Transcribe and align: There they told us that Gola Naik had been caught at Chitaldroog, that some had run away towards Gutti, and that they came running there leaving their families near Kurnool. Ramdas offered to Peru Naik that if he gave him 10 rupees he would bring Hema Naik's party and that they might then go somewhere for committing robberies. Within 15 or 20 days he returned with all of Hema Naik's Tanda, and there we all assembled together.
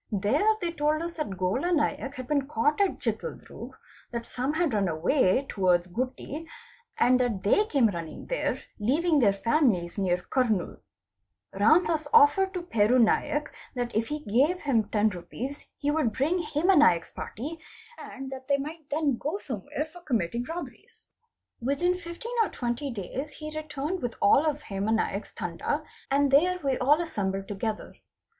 There 0.11 0.55
they 0.61 0.71
told 0.71 1.03
us 1.03 1.13
that 1.13 1.37
Gola 1.37 1.71
Naik 1.71 2.15
had 2.15 2.25
been 2.27 2.47
caught 2.47 2.81
at 2.81 2.97
Chitaldroog, 2.97 3.73
that 4.09 4.25
some 4.25 4.53
had 4.55 4.73
run 4.73 4.87
away 4.87 5.45
towards 5.47 5.85
Gutti, 5.85 6.47
and 6.97 7.19
that 7.19 7.43
they 7.43 7.67
came 7.67 7.85
running 7.85 8.25
there 8.25 8.57
leaving 8.79 9.19
their 9.19 9.31
families 9.31 9.99
near 9.99 10.17
Kurnool. 10.31 10.79
Ramdas 11.53 12.07
offered 12.15 12.51
to 12.55 12.63
Peru 12.63 12.97
Naik 12.97 13.49
that 13.75 13.95
if 13.95 14.07
he 14.07 14.21
gave 14.21 14.61
him 14.61 14.85
10 14.89 15.09
rupees 15.09 15.67
he 15.77 15.91
would 15.91 16.13
bring 16.13 16.39
Hema 16.39 16.79
Naik's 16.79 17.11
party 17.11 17.59
and 17.99 18.31
that 18.31 18.47
they 18.47 18.57
might 18.57 18.89
then 18.89 19.17
go 19.17 19.37
somewhere 19.37 19.85
for 19.85 20.01
committing 20.01 20.45
robberies. 20.45 21.11
Within 21.61 21.93
15 21.93 22.31
or 22.41 22.49
20 22.49 22.89
days 22.89 23.33
he 23.33 23.55
returned 23.55 24.01
with 24.01 24.15
all 24.19 24.47
of 24.47 24.63
Hema 24.63 24.95
Naik's 24.95 25.31
Tanda, 25.31 25.83
and 26.09 26.31
there 26.31 26.57
we 26.63 26.75
all 26.79 26.99
assembled 26.99 27.47
together. 27.47 27.93